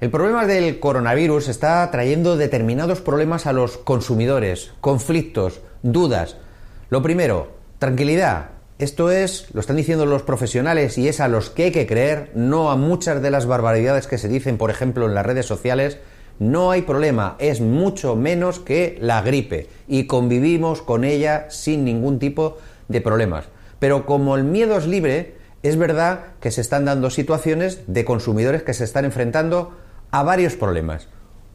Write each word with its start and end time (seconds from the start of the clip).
El 0.00 0.10
problema 0.10 0.46
del 0.46 0.78
coronavirus 0.78 1.48
está 1.48 1.90
trayendo 1.90 2.36
determinados 2.36 3.00
problemas 3.00 3.46
a 3.46 3.52
los 3.52 3.78
consumidores, 3.78 4.70
conflictos, 4.80 5.60
dudas. 5.82 6.36
Lo 6.88 7.02
primero, 7.02 7.48
tranquilidad. 7.80 8.50
Esto 8.78 9.10
es, 9.10 9.52
lo 9.52 9.60
están 9.60 9.74
diciendo 9.74 10.06
los 10.06 10.22
profesionales 10.22 10.98
y 10.98 11.08
es 11.08 11.18
a 11.18 11.26
los 11.26 11.50
que 11.50 11.64
hay 11.64 11.72
que 11.72 11.88
creer, 11.88 12.30
no 12.36 12.70
a 12.70 12.76
muchas 12.76 13.20
de 13.20 13.32
las 13.32 13.46
barbaridades 13.46 14.06
que 14.06 14.18
se 14.18 14.28
dicen, 14.28 14.56
por 14.56 14.70
ejemplo, 14.70 15.04
en 15.04 15.16
las 15.16 15.26
redes 15.26 15.46
sociales. 15.46 15.98
No 16.38 16.70
hay 16.70 16.82
problema, 16.82 17.34
es 17.40 17.60
mucho 17.60 18.14
menos 18.14 18.60
que 18.60 18.98
la 19.00 19.20
gripe 19.22 19.66
y 19.88 20.06
convivimos 20.06 20.80
con 20.80 21.02
ella 21.02 21.46
sin 21.50 21.84
ningún 21.84 22.20
tipo 22.20 22.58
de 22.86 23.00
problemas. 23.00 23.46
Pero 23.80 24.06
como 24.06 24.36
el 24.36 24.44
miedo 24.44 24.78
es 24.78 24.86
libre, 24.86 25.34
es 25.64 25.76
verdad 25.76 26.20
que 26.38 26.52
se 26.52 26.60
están 26.60 26.84
dando 26.84 27.10
situaciones 27.10 27.80
de 27.88 28.04
consumidores 28.04 28.62
que 28.62 28.74
se 28.74 28.84
están 28.84 29.04
enfrentando 29.04 29.72
a 30.10 30.22
varios 30.22 30.56
problemas. 30.56 31.08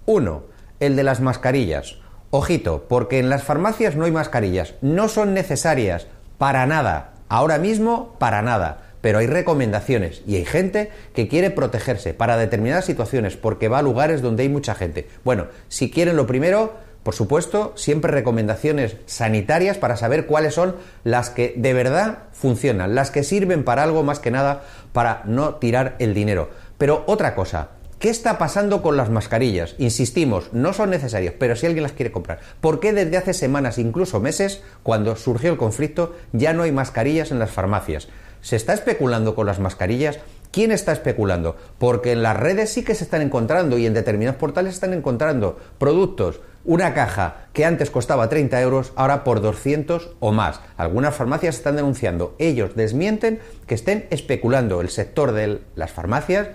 Uno, 0.05 0.43
el 0.79 0.95
de 0.95 1.03
las 1.03 1.21
mascarillas. 1.21 1.97
Ojito, 2.29 2.85
porque 2.89 3.19
en 3.19 3.29
las 3.29 3.43
farmacias 3.43 3.95
no 3.95 4.05
hay 4.05 4.11
mascarillas, 4.11 4.73
no 4.81 5.07
son 5.07 5.33
necesarias 5.33 6.07
para 6.37 6.65
nada, 6.65 7.13
ahora 7.29 7.59
mismo 7.59 8.15
para 8.17 8.41
nada, 8.41 8.93
pero 9.01 9.19
hay 9.19 9.27
recomendaciones 9.27 10.23
y 10.25 10.37
hay 10.37 10.45
gente 10.45 10.89
que 11.13 11.27
quiere 11.27 11.51
protegerse 11.51 12.13
para 12.13 12.37
determinadas 12.37 12.85
situaciones 12.85 13.37
porque 13.37 13.67
va 13.67 13.79
a 13.79 13.83
lugares 13.83 14.21
donde 14.21 14.43
hay 14.43 14.49
mucha 14.49 14.75
gente. 14.75 15.07
Bueno, 15.23 15.47
si 15.67 15.91
quieren 15.91 16.15
lo 16.15 16.25
primero, 16.25 16.73
por 17.03 17.13
supuesto, 17.13 17.73
siempre 17.75 18.11
recomendaciones 18.11 18.95
sanitarias 19.05 19.77
para 19.77 19.97
saber 19.97 20.25
cuáles 20.25 20.53
son 20.53 20.75
las 21.03 21.29
que 21.29 21.53
de 21.57 21.73
verdad 21.73 22.19
funcionan, 22.31 22.95
las 22.95 23.11
que 23.11 23.23
sirven 23.23 23.63
para 23.63 23.83
algo 23.83 24.03
más 24.03 24.19
que 24.19 24.31
nada 24.31 24.63
para 24.93 25.21
no 25.25 25.55
tirar 25.55 25.97
el 25.99 26.13
dinero. 26.13 26.49
Pero 26.77 27.03
otra 27.05 27.35
cosa, 27.35 27.71
¿Qué 28.03 28.09
está 28.09 28.37
pasando 28.37 28.81
con 28.81 28.97
las 28.97 29.09
mascarillas? 29.09 29.75
Insistimos, 29.77 30.51
no 30.51 30.73
son 30.73 30.89
necesarias, 30.89 31.35
pero 31.39 31.55
si 31.55 31.67
alguien 31.67 31.83
las 31.83 31.93
quiere 31.93 32.11
comprar. 32.11 32.41
¿Por 32.59 32.81
qué 32.81 32.91
desde 32.91 33.15
hace 33.15 33.33
semanas, 33.33 33.77
incluso 33.77 34.19
meses, 34.19 34.61
cuando 34.83 35.15
surgió 35.15 35.53
el 35.53 35.57
conflicto, 35.57 36.13
ya 36.33 36.51
no 36.51 36.63
hay 36.63 36.73
mascarillas 36.73 37.31
en 37.31 37.39
las 37.39 37.51
farmacias? 37.51 38.09
¿Se 38.41 38.57
está 38.57 38.73
especulando 38.73 39.35
con 39.35 39.45
las 39.45 39.59
mascarillas? 39.59 40.19
¿Quién 40.51 40.73
está 40.73 40.91
especulando? 40.91 41.55
Porque 41.77 42.11
en 42.11 42.23
las 42.23 42.35
redes 42.35 42.73
sí 42.73 42.83
que 42.83 42.93
se 42.93 43.05
están 43.05 43.21
encontrando 43.21 43.77
y 43.77 43.85
en 43.85 43.93
determinados 43.93 44.37
portales 44.37 44.73
están 44.73 44.91
encontrando 44.91 45.57
productos, 45.77 46.41
una 46.65 46.93
caja 46.93 47.47
que 47.53 47.63
antes 47.63 47.89
costaba 47.89 48.27
30 48.27 48.61
euros, 48.61 48.91
ahora 48.97 49.23
por 49.23 49.39
200 49.41 50.11
o 50.19 50.33
más. 50.33 50.59
Algunas 50.75 51.15
farmacias 51.15 51.55
están 51.55 51.77
denunciando. 51.77 52.35
Ellos 52.37 52.75
desmienten 52.75 53.39
que 53.65 53.75
estén 53.75 54.07
especulando. 54.09 54.81
El 54.81 54.89
sector 54.89 55.31
de 55.31 55.61
las 55.75 55.91
farmacias 55.91 56.49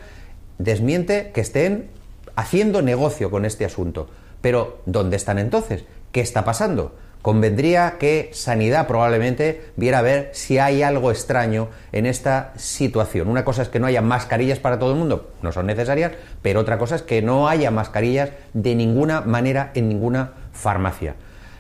desmiente 0.59 1.31
que 1.33 1.41
estén 1.41 1.89
haciendo 2.37 2.83
negocio 2.83 3.31
con 3.31 3.45
este 3.45 3.65
asunto. 3.65 4.09
Pero, 4.41 4.81
¿dónde 4.87 5.17
están 5.17 5.39
entonces? 5.39 5.85
¿Qué 6.13 6.21
está 6.21 6.45
pasando? 6.45 6.95
Convendría 7.23 7.97
que 7.99 8.31
Sanidad 8.33 8.87
probablemente 8.87 9.73
viera 9.77 9.99
a 9.99 10.03
ver 10.03 10.31
si 10.33 10.59
hay 10.59 10.83
algo 10.83 11.11
extraño 11.11 11.69
en 11.91 12.07
esta 12.07 12.53
situación. 12.57 13.29
Una 13.29 13.45
cosa 13.45 13.63
es 13.63 13.69
que 13.69 13.81
no 13.81 13.87
haya 13.87 14.03
mascarillas 14.03 14.61
para 14.61 14.79
todo 14.79 14.93
el 14.93 14.99
mundo, 14.99 15.33
no 15.43 15.51
son 15.51 15.67
necesarias, 15.67 16.13
pero 16.43 16.61
otra 16.61 16.79
cosa 16.79 16.95
es 16.95 17.03
que 17.03 17.21
no 17.21 17.49
haya 17.49 17.73
mascarillas 17.73 18.31
de 18.55 18.77
ninguna 18.77 19.21
manera 19.21 19.73
en 19.75 19.89
ninguna 19.89 20.33
farmacia. 20.53 21.17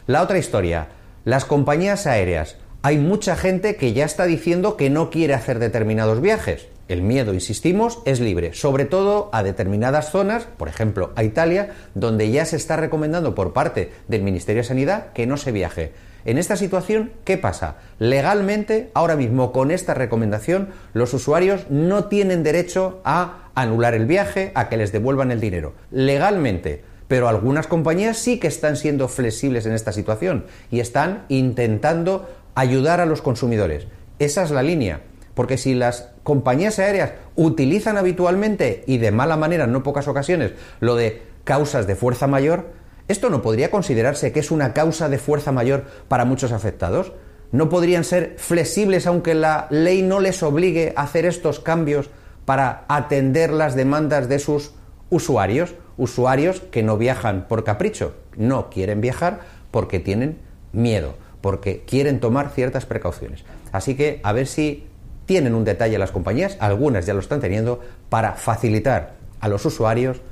La 0.06 0.22
otra 0.22 0.38
historia, 0.38 0.88
las 1.24 1.44
compañías 1.44 2.06
aéreas. 2.06 2.56
Hay 2.82 2.96
mucha 2.96 3.34
gente 3.34 3.74
que 3.74 3.92
ya 3.92 4.04
está 4.04 4.24
diciendo 4.24 4.76
que 4.76 4.90
no 4.90 5.10
quiere 5.10 5.34
hacer 5.34 5.58
determinados 5.58 6.20
viajes. 6.20 6.68
El 6.88 7.02
miedo, 7.02 7.34
insistimos, 7.34 8.00
es 8.06 8.18
libre, 8.18 8.54
sobre 8.54 8.86
todo 8.86 9.28
a 9.32 9.42
determinadas 9.42 10.10
zonas, 10.10 10.46
por 10.56 10.68
ejemplo 10.68 11.12
a 11.16 11.22
Italia, 11.22 11.74
donde 11.94 12.30
ya 12.30 12.46
se 12.46 12.56
está 12.56 12.76
recomendando 12.76 13.34
por 13.34 13.52
parte 13.52 13.92
del 14.08 14.22
Ministerio 14.22 14.62
de 14.62 14.68
Sanidad 14.68 15.12
que 15.12 15.26
no 15.26 15.36
se 15.36 15.52
viaje. 15.52 15.92
En 16.24 16.38
esta 16.38 16.56
situación, 16.56 17.12
¿qué 17.24 17.36
pasa? 17.36 17.76
Legalmente, 17.98 18.90
ahora 18.94 19.16
mismo 19.16 19.52
con 19.52 19.70
esta 19.70 19.92
recomendación, 19.92 20.70
los 20.94 21.12
usuarios 21.12 21.66
no 21.70 22.06
tienen 22.06 22.42
derecho 22.42 23.00
a 23.04 23.50
anular 23.54 23.94
el 23.94 24.06
viaje, 24.06 24.52
a 24.54 24.68
que 24.68 24.78
les 24.78 24.90
devuelvan 24.90 25.30
el 25.30 25.40
dinero. 25.40 25.74
Legalmente. 25.90 26.82
Pero 27.06 27.28
algunas 27.28 27.66
compañías 27.66 28.18
sí 28.18 28.38
que 28.38 28.48
están 28.48 28.76
siendo 28.76 29.08
flexibles 29.08 29.64
en 29.66 29.72
esta 29.72 29.92
situación 29.92 30.44
y 30.70 30.80
están 30.80 31.24
intentando 31.28 32.28
ayudar 32.54 33.00
a 33.00 33.06
los 33.06 33.22
consumidores. 33.22 33.86
Esa 34.18 34.42
es 34.42 34.50
la 34.50 34.62
línea. 34.62 35.00
Porque 35.38 35.56
si 35.56 35.72
las 35.72 36.08
compañías 36.24 36.80
aéreas 36.80 37.12
utilizan 37.36 37.96
habitualmente 37.96 38.82
y 38.88 38.98
de 38.98 39.12
mala 39.12 39.36
manera 39.36 39.66
en 39.66 39.72
no 39.72 39.84
pocas 39.84 40.08
ocasiones 40.08 40.50
lo 40.80 40.96
de 40.96 41.22
causas 41.44 41.86
de 41.86 41.94
fuerza 41.94 42.26
mayor, 42.26 42.72
¿esto 43.06 43.30
no 43.30 43.40
podría 43.40 43.70
considerarse 43.70 44.32
que 44.32 44.40
es 44.40 44.50
una 44.50 44.74
causa 44.74 45.08
de 45.08 45.18
fuerza 45.18 45.52
mayor 45.52 45.84
para 46.08 46.24
muchos 46.24 46.50
afectados? 46.50 47.12
¿No 47.52 47.68
podrían 47.68 48.02
ser 48.02 48.34
flexibles 48.36 49.06
aunque 49.06 49.34
la 49.34 49.68
ley 49.70 50.02
no 50.02 50.18
les 50.18 50.42
obligue 50.42 50.92
a 50.96 51.02
hacer 51.02 51.24
estos 51.24 51.60
cambios 51.60 52.10
para 52.44 52.84
atender 52.88 53.52
las 53.52 53.76
demandas 53.76 54.28
de 54.28 54.40
sus 54.40 54.72
usuarios? 55.08 55.76
Usuarios 55.98 56.62
que 56.72 56.82
no 56.82 56.96
viajan 56.96 57.46
por 57.46 57.62
capricho, 57.62 58.16
no 58.36 58.70
quieren 58.70 59.00
viajar 59.00 59.42
porque 59.70 60.00
tienen 60.00 60.38
miedo, 60.72 61.14
porque 61.40 61.84
quieren 61.86 62.18
tomar 62.18 62.50
ciertas 62.50 62.86
precauciones. 62.86 63.44
Así 63.70 63.94
que 63.94 64.18
a 64.24 64.32
ver 64.32 64.48
si 64.48 64.87
tienen 65.28 65.54
un 65.54 65.66
detalle 65.66 65.98
las 65.98 66.10
compañías, 66.10 66.56
algunas 66.58 67.04
ya 67.04 67.12
lo 67.12 67.20
están 67.20 67.38
teniendo, 67.38 67.80
para 68.08 68.32
facilitar 68.32 69.12
a 69.40 69.48
los 69.48 69.66
usuarios 69.66 70.22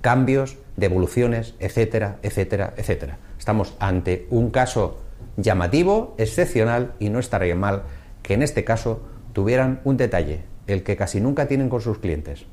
cambios, 0.00 0.56
devoluciones, 0.76 1.54
etcétera, 1.58 2.18
etcétera, 2.22 2.72
etcétera. 2.76 3.18
Estamos 3.36 3.74
ante 3.80 4.28
un 4.30 4.50
caso 4.50 5.00
llamativo, 5.36 6.14
excepcional 6.18 6.92
y 7.00 7.08
no 7.08 7.18
estaría 7.18 7.56
mal 7.56 7.82
que 8.22 8.34
en 8.34 8.42
este 8.42 8.62
caso 8.62 9.02
tuvieran 9.32 9.80
un 9.82 9.96
detalle, 9.96 10.44
el 10.68 10.84
que 10.84 10.96
casi 10.96 11.20
nunca 11.20 11.48
tienen 11.48 11.68
con 11.68 11.80
sus 11.80 11.98
clientes. 11.98 12.46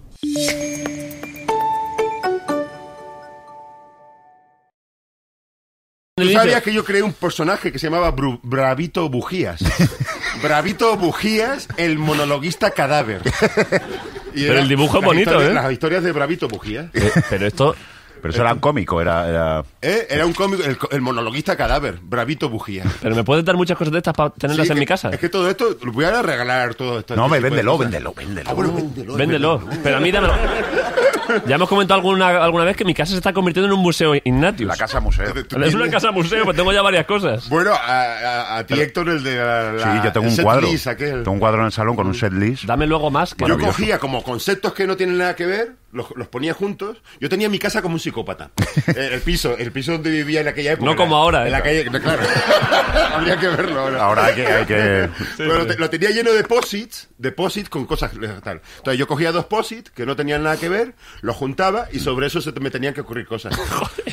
¿Tú 6.16 6.30
sabías 6.32 6.64
que 6.64 6.74
yo 6.74 6.84
creé 6.84 7.04
un 7.04 7.14
personaje 7.14 7.72
que 7.72 7.78
se 7.78 7.88
llamaba 7.88 8.16
Bravito 8.42 9.08
Bujías? 9.08 9.62
Bravito 10.42 10.98
Bujías, 10.98 11.68
el 11.78 11.98
monologuista 11.98 12.72
cadáver. 12.72 13.22
pero 14.34 14.60
el 14.60 14.68
dibujo 14.68 15.00
es 15.00 15.06
bonito, 15.06 15.42
¿eh? 15.42 15.54
Las 15.54 15.72
historias 15.72 16.04
de 16.04 16.12
Bravito 16.12 16.48
Bujías. 16.48 16.88
Eh, 16.94 17.12
pero 17.30 17.48
esto... 17.48 17.76
Pero 18.22 18.34
eso 18.34 18.42
era 18.44 18.54
un 18.54 18.60
cómico, 18.60 19.02
era... 19.02 19.28
Era, 19.28 19.64
¿Eh? 19.82 20.06
era 20.08 20.28
un 20.28 20.34
cómico, 20.34 20.64
el, 20.92 21.02
monologuista 21.02 21.58
cadáver, 21.58 21.98
Bravito 22.04 22.50
Bujía. 22.50 22.84
Pero 23.02 23.16
me 23.16 23.24
puedes 23.24 23.44
dar 23.44 23.56
muchas 23.58 23.76
cosas 23.76 23.92
de 23.92 23.98
estas 23.98 24.14
para 24.14 24.30
tenerlas 24.30 24.70
en 24.70 24.78
mi 24.78 24.86
casa. 24.86 25.10
Es 25.10 25.20
que 25.20 25.28
todo 25.28 25.50
esto, 25.50 25.76
lo 25.82 25.92
voy 25.92 26.06
a 26.06 26.22
regalar 26.22 26.76
todo 26.76 27.00
esto. 27.00 27.16
No, 27.16 27.28
me 27.28 27.40
véndelo, 27.40 27.80
véndelo, 27.80 28.14
véndelo. 28.14 28.48
Ah, 28.48 28.54
bueno, 28.54 28.74
véndelo. 28.74 29.16
Véndelo. 29.16 29.64
Pero 29.82 29.98
a 29.98 30.00
mí 30.00 30.12
dámelo. 30.12 30.36
Ya 31.48 31.56
hemos 31.56 31.70
comentado 31.70 32.00
alguna, 32.00 32.44
alguna 32.44 32.64
vez 32.64 32.76
que 32.76 32.86
mi 32.86 32.94
casa 32.94 33.12
se 33.12 33.18
está 33.18 33.34
convirtiendo 33.34 33.68
en 33.68 33.78
un 33.78 33.84
museo 33.84 34.16
Ignatius. 34.16 34.68
La 34.68 34.78
casa 34.78 35.00
museo. 35.00 35.34
Es 35.64 35.74
una 35.74 35.90
casa 35.90 36.12
museo, 36.12 36.44
pero 36.46 36.56
tengo 36.56 36.72
ya 36.72 36.82
varias 36.82 37.06
cosas. 37.06 37.48
Bueno, 37.50 37.72
a, 37.74 38.58
a, 38.58 38.66
ti, 38.66 38.80
Héctor, 38.80 39.10
el 39.10 39.24
de 39.24 39.36
la, 39.36 39.74
Sí, 39.80 40.00
yo 40.06 40.12
tengo 40.12 40.28
un 40.28 40.38
cuadro. 40.38 40.68
Tengo 40.68 41.32
un 41.32 41.40
cuadro 41.40 41.62
en 41.62 41.66
el 41.68 41.72
salón 41.72 41.96
con 41.96 42.08
un 42.08 42.14
set 42.14 42.34
list. 42.34 42.66
Dame 42.66 42.88
luego 42.88 43.12
más. 43.12 43.36
Que 43.36 43.48
yo 43.48 43.58
cogía 43.58 44.00
como 44.00 44.24
conceptos 44.24 44.74
que 44.74 44.88
no 44.88 44.96
tienen 44.96 45.18
nada 45.18 45.36
que 45.36 45.46
ver 45.46 45.81
los, 45.92 46.28
ponía 46.28 46.54
juntos. 46.54 47.02
Yo 47.20 47.30
tenía 47.30 47.50
mi 47.50 47.60
casa 47.60 47.82
como 47.82 47.96
un 47.96 48.00
psicópata. 48.00 48.52
Eh, 48.92 49.10
el 49.14 49.22
piso, 49.22 49.56
el 49.58 49.72
piso 49.72 49.94
donde 49.94 50.10
vivía 50.10 50.42
en 50.42 50.48
aquella 50.48 50.74
época. 50.74 50.90
No 50.90 50.98
como 50.98 51.16
ahora. 51.16 51.46
En 51.46 51.52
la 51.52 51.62
calle, 51.62 51.86
claro. 51.86 52.24
Habría 53.14 53.38
que 53.38 53.48
verlo 53.48 53.80
ahora. 53.80 54.04
Ahora 54.04 54.26
hay 54.26 54.36
que... 54.36 54.48
Hay 54.48 54.66
que... 54.66 55.10
Pero 55.38 55.64
lo 55.64 55.90
tenía 55.90 56.10
lleno 56.10 56.32
de 56.32 56.44
posits, 56.44 57.08
deposits 57.18 57.70
con 57.70 57.86
cosas 57.86 58.12
tal. 58.44 58.62
Entonces 58.78 58.98
yo 59.00 59.08
cogía 59.08 59.32
dos 59.32 59.46
posits 59.46 59.92
que 59.92 60.06
no 60.06 60.16
tenían 60.16 60.44
nada 60.44 60.58
que 60.58 60.68
ver, 60.68 60.96
los 61.22 61.36
juntaba 61.36 61.88
y 61.92 62.00
sobre 62.00 62.28
eso 62.28 62.42
se 62.42 62.52
me 62.60 62.72
tenían 62.72 62.94
que 62.94 63.02
ocurrir 63.02 63.28
cosas. 63.28 63.58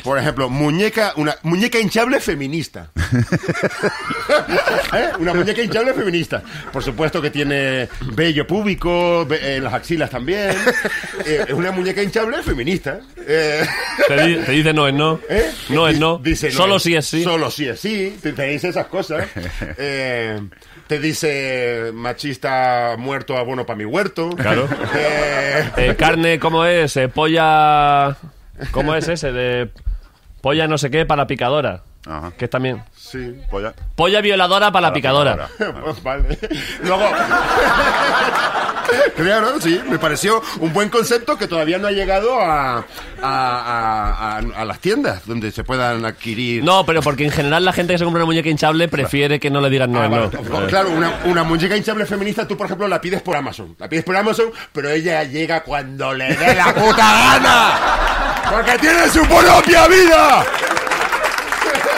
Por 0.03 0.17
ejemplo, 0.17 0.49
muñeca, 0.49 1.13
una 1.15 1.35
muñeca 1.43 1.79
hinchable 1.79 2.19
feminista. 2.19 2.91
¿Eh? 4.93 5.09
Una 5.19 5.33
muñeca 5.33 5.61
hinchable 5.61 5.93
feminista. 5.93 6.43
Por 6.71 6.83
supuesto 6.83 7.21
que 7.21 7.31
tiene 7.31 7.89
vello 8.13 8.45
público, 8.47 9.27
en 9.29 9.63
las 9.63 9.73
axilas 9.73 10.09
también. 10.09 10.55
Eh, 11.25 11.45
es 11.47 11.53
una 11.69 11.77
muñeca 11.77 12.01
hinchable 12.01 12.41
feminista. 12.41 12.99
Eh, 13.27 13.65
te, 14.07 14.51
dice 14.51 14.73
no 14.73 14.87
es 14.87 14.93
no. 14.93 15.19
¿Eh? 15.29 15.51
No 15.69 15.87
es 15.87 15.99
no. 15.99 16.17
Dice, 16.17 16.51
solo 16.51 16.79
si 16.79 16.95
es 16.95 17.05
sí. 17.05 17.23
Solo 17.23 17.51
si 17.51 17.67
es 17.67 17.79
sí. 17.79 18.17
Te, 18.21 18.31
dice 18.31 18.69
esas 18.69 18.87
cosas. 18.87 19.27
Eh, 19.77 20.39
te 20.87 20.99
dice 20.99 21.91
machista 21.93 22.95
muerto 22.97 23.37
abono 23.37 23.65
para 23.65 23.77
mi 23.77 23.85
huerto. 23.85 24.29
Claro. 24.31 24.67
carne, 25.97 26.39
¿cómo 26.39 26.65
es? 26.65 26.97
polla. 27.13 28.17
¿Cómo 28.71 28.95
es 28.95 29.07
ese? 29.07 29.31
De 29.31 29.69
polla 30.41 30.67
no 30.67 30.77
sé 30.77 30.89
qué 30.89 31.05
para 31.05 31.27
picadora. 31.27 31.83
Ajá. 32.09 32.31
que 32.37 32.45
es 32.45 32.51
también. 32.51 32.83
Sí. 32.97 33.35
Polla. 33.49 33.73
Polla 33.95 34.19
violadora 34.21 34.71
para 34.71 34.87
la 34.87 34.93
picadora. 34.93 35.47
Pues 35.83 36.03
vale. 36.03 36.37
Luego. 36.83 37.09
claro, 39.15 39.59
sí, 39.61 39.79
me 39.89 39.99
pareció 39.99 40.41
un 40.59 40.73
buen 40.73 40.89
concepto 40.89 41.37
que 41.37 41.47
todavía 41.47 41.77
no 41.77 41.87
ha 41.87 41.91
llegado 41.91 42.39
a, 42.39 42.77
a, 42.77 42.83
a- 43.21 44.37
a- 44.37 44.61
a 44.61 44.65
las 44.65 44.79
tiendas 44.79 45.25
donde 45.25 45.51
se 45.51 45.63
puedan 45.63 46.05
adquirir. 46.05 46.63
No, 46.63 46.85
pero 46.85 47.01
porque 47.01 47.25
en 47.25 47.31
general 47.31 47.63
la 47.65 47.73
gente 47.73 47.93
que 47.93 47.99
se 47.99 48.03
compra 48.05 48.19
una 48.23 48.25
muñeca 48.25 48.49
hinchable 48.49 48.87
prefiere 48.87 49.39
que 49.39 49.49
no 49.51 49.61
le 49.61 49.69
digan 49.69 49.91
no. 49.91 50.01
Ah, 50.01 50.07
no. 50.07 50.29
vale. 50.31 50.67
Claro, 50.67 50.89
una, 50.91 51.11
una 51.25 51.43
muñeca 51.43 51.75
hinchable 51.77 52.05
feminista, 52.05 52.47
tú 52.47 52.57
por 52.57 52.65
ejemplo 52.65 52.87
la 52.87 52.99
pides 53.01 53.21
por 53.21 53.35
Amazon. 53.35 53.75
La 53.77 53.87
pides 53.87 54.03
por 54.03 54.15
Amazon, 54.15 54.47
pero 54.73 54.89
ella 54.89 55.23
llega 55.23 55.61
cuando 55.63 56.13
le 56.13 56.35
dé 56.35 56.55
la 56.55 56.73
puta 56.73 56.97
gana. 56.97 57.71
Porque 58.51 58.77
tiene 58.79 59.07
su 59.09 59.21
propia 59.27 59.87
vida. 59.87 60.43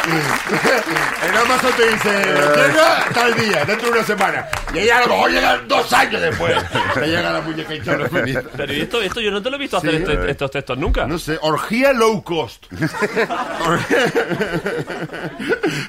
En 1.23 1.37
Amazon 1.37 1.71
te 1.77 1.87
dice, 1.87 2.09
llega 2.55 3.05
tal 3.13 3.33
día, 3.35 3.63
dentro 3.65 3.87
de 3.87 3.99
una 3.99 4.03
semana. 4.03 4.47
Y 4.73 4.79
ella 4.79 4.99
a 4.99 5.01
lo 5.01 5.07
mejor 5.09 5.31
llega 5.31 5.57
dos 5.67 5.91
años 5.93 6.21
después. 6.21 6.55
Te 6.93 7.07
llega 7.07 7.31
la 7.33 7.41
muñeca 7.41 7.75
hinchable 7.75 8.07
feminista. 8.09 8.43
Pero 8.55 8.73
¿y 8.73 8.81
esto, 8.81 9.01
esto 9.01 9.19
yo 9.21 9.31
no 9.31 9.41
te 9.41 9.49
lo 9.49 9.57
he 9.57 9.59
visto 9.59 9.77
hacer 9.77 9.91
Sí, 9.91 9.97
este- 9.97 10.31
estos 10.31 10.51
textos 10.51 10.77
nunca. 10.77 11.05
No 11.07 11.19
sé, 11.19 11.37
orgía 11.41 11.91
low 11.93 12.23
cost. 12.23 12.65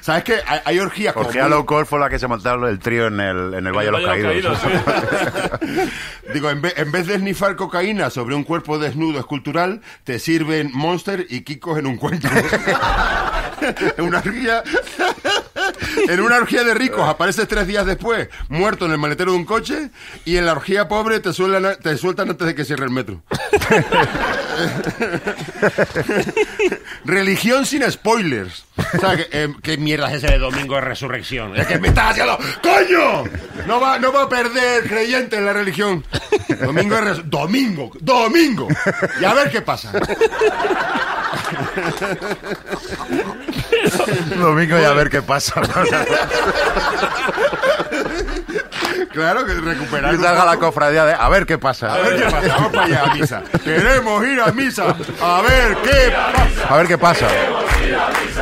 ¿Sabes 0.01 0.23
qué? 0.23 0.39
Hay, 0.45 0.59
hay 0.65 0.79
orgías 0.79 1.13
como 1.13 1.27
Orgía 1.27 1.43
muy- 1.43 1.51
Low 1.51 1.65
Cost 1.65 1.89
fue 1.89 1.99
la 1.99 2.09
que 2.09 2.19
se 2.19 2.27
montaron 2.27 2.67
el 2.67 2.79
trío 2.79 3.07
en 3.07 3.19
el, 3.19 3.53
en 3.53 3.67
el 3.67 3.73
Valle 3.73 3.85
de 3.85 3.91
los 3.91 4.05
Caídos. 4.05 4.59
sí. 4.59 4.69
Digo, 6.33 6.49
en 6.49 6.61
vez, 6.61 6.73
en 6.77 6.91
vez 6.91 7.07
de 7.07 7.17
snifar 7.17 7.55
cocaína 7.55 8.09
sobre 8.09 8.35
un 8.35 8.43
cuerpo 8.43 8.79
desnudo 8.79 9.19
escultural, 9.19 9.81
te 10.03 10.19
sirven 10.19 10.71
Monster 10.73 11.25
y 11.29 11.41
Kikos 11.41 11.77
en 11.79 11.87
un 11.87 11.97
cuenco. 11.97 12.27
en 13.97 14.03
una 14.05 14.17
orgía. 14.19 14.63
En 16.07 16.21
una 16.21 16.37
orgía 16.37 16.63
de 16.63 16.73
ricos 16.73 17.07
apareces 17.07 17.47
tres 17.47 17.67
días 17.67 17.85
después, 17.85 18.29
muerto 18.49 18.85
en 18.85 18.91
el 18.91 18.97
maletero 18.97 19.31
de 19.31 19.37
un 19.37 19.45
coche, 19.45 19.89
y 20.25 20.37
en 20.37 20.45
la 20.45 20.53
orgía 20.53 20.87
pobre 20.87 21.19
te 21.19 21.33
sueltan, 21.33 21.77
te 21.81 21.97
sueltan 21.97 22.29
antes 22.29 22.47
de 22.47 22.55
que 22.55 22.65
cierre 22.65 22.85
el 22.85 22.91
metro. 22.91 23.21
Religión 27.05 27.65
sin 27.65 27.89
spoilers. 27.91 28.65
O 28.77 28.99
sea, 28.99 29.15
que, 29.15 29.27
eh, 29.31 29.53
¿Qué 29.61 29.77
mierda 29.77 30.09
es 30.11 30.23
ese 30.23 30.33
de 30.33 30.39
domingo 30.39 30.75
de 30.75 30.81
resurrección? 30.81 31.55
Es 31.55 31.67
que 31.67 31.79
me 31.79 31.89
estás 31.89 32.11
haciendo. 32.11 32.37
¡Coño! 32.61 33.23
No 33.67 33.79
va, 33.79 33.99
no 33.99 34.11
va 34.11 34.23
a 34.23 34.29
perder 34.29 34.87
creyente 34.87 35.37
en 35.37 35.45
la 35.45 35.53
religión. 35.53 36.03
Domingo 36.61 36.95
de 36.95 37.01
resurrección. 37.01 37.29
Domingo, 37.29 37.91
domingo. 37.99 38.67
Y 39.19 39.25
a 39.25 39.33
ver 39.33 39.51
qué 39.51 39.61
pasa. 39.61 39.91
Domingo 44.37 44.79
y 44.79 44.83
a 44.83 44.93
ver 44.93 45.09
qué 45.09 45.21
pasa. 45.21 45.61
Claro 49.13 49.45
que 49.45 49.53
recuperar. 49.53 50.15
Y 50.15 50.17
salga 50.17 50.43
la 50.43 50.57
cofradía 50.57 51.05
de 51.05 51.13
a 51.13 51.29
ver 51.29 51.45
qué 51.45 51.59
pasa. 51.59 51.93
A 51.93 51.97
ver 51.99 52.15
qué 52.17 52.31
pasa. 52.31 52.47
Vamos 52.47 52.71
para 52.73 52.85
allá 52.85 53.03
a 53.03 53.13
misa. 53.13 53.43
Queremos 53.63 54.25
ir 54.25 54.41
a 54.41 54.51
misa. 54.51 54.95
A 55.21 55.41
ver 55.41 55.77
qué 55.83 56.11
pasa. 56.11 56.73
A 56.73 56.77
ver 56.77 56.87
qué 56.87 56.97
pasa. 56.97 57.27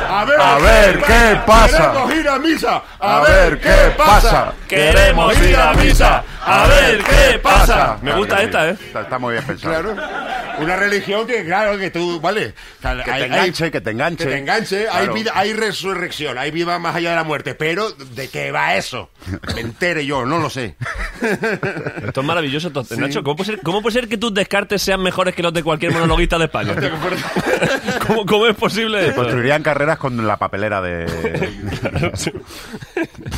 A 0.08 0.24
ver, 0.24 0.40
A 0.40 0.58
ver 0.58 1.02
qué 1.02 1.40
pasa. 1.46 1.92
Queremos 1.92 2.14
ir 2.14 2.28
a 2.28 2.38
misa. 2.38 2.82
A 2.98 3.20
ver 3.20 3.60
qué 3.60 3.94
pasa. 3.98 4.52
Queremos 4.66 5.38
ir 5.42 5.56
a 5.56 5.74
misa. 5.74 6.24
A 6.44 6.66
ver 6.66 7.02
qué 7.04 7.38
pasa. 7.38 7.98
Me 8.02 8.14
gusta 8.14 8.42
esta. 8.42 8.70
¿eh? 8.70 8.76
Está, 8.86 9.02
está 9.02 9.18
muy 9.18 9.32
bien 9.34 9.44
pensado. 9.44 9.94
Claro. 9.94 10.32
Una 10.58 10.76
religión 10.76 11.26
que, 11.26 11.44
claro, 11.44 11.78
que 11.78 11.90
tú, 11.90 12.20
vale. 12.20 12.54
O 12.78 12.82
sea, 12.82 13.02
Que 13.02 13.10
hay- 13.10 13.20
te 13.22 13.26
enganche, 13.26 13.70
que 13.70 13.80
te 13.80 13.90
enganche. 13.90 14.24
Que 14.24 14.30
te 14.30 14.38
enganche, 14.38 14.88
hay, 14.88 15.08
vida, 15.08 15.32
hay 15.34 15.52
resurrección, 15.54 16.36
hay 16.38 16.50
vida 16.50 16.78
más 16.78 16.94
allá 16.94 17.10
de 17.10 17.16
la 17.16 17.24
muerte, 17.24 17.54
pero 17.54 17.90
¿de 17.90 18.28
qué 18.28 18.52
va 18.52 18.74
eso? 18.76 19.10
Me 19.54 19.60
entere 19.62 20.04
yo, 20.04 20.26
no 20.26 20.38
lo 20.38 20.50
sé. 20.50 20.76
Esto 22.06 22.20
es 22.20 22.26
maravilloso, 22.26 22.66
entonces, 22.68 22.98
Nacho. 22.98 23.22
¿cómo 23.22 23.36
puede, 23.36 23.52
ser, 23.52 23.60
¿Cómo 23.62 23.80
puede 23.80 23.94
ser 23.94 24.08
que 24.08 24.18
tus 24.18 24.34
descartes 24.34 24.82
sean 24.82 25.02
mejores 25.02 25.34
que 25.34 25.42
los 25.42 25.54
de 25.54 25.62
cualquier 25.62 25.92
monologuista 25.92 26.38
de 26.38 26.44
España? 26.44 26.74
¿Cómo, 28.06 28.26
cómo 28.26 28.46
es 28.46 28.56
posible 28.56 29.08
esto? 29.08 29.22
Construirían 29.22 29.62
carreras 29.62 29.98
con 29.98 30.26
la 30.26 30.36
papelera 30.36 30.82
de. 30.82 31.06